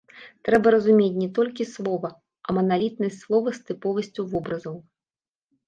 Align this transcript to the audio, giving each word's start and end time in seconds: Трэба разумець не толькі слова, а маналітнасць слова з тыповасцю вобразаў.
Трэба 0.47 0.69
разумець 0.75 1.19
не 1.23 1.27
толькі 1.39 1.67
слова, 1.73 2.11
а 2.47 2.57
маналітнасць 2.61 3.21
слова 3.27 3.49
з 3.61 3.71
тыповасцю 3.71 4.29
вобразаў. 4.35 4.75